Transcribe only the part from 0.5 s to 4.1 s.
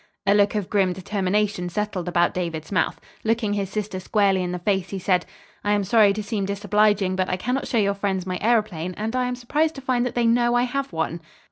of grim determination settled about David's mouth. Looking his sister